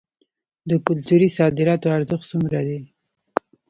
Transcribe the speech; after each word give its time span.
د 0.69 0.71
کلتوري 0.85 1.27
صادراتو 1.37 1.87
ارزښت 1.97 2.25
څومره 2.31 2.59
دی؟ 2.67 2.79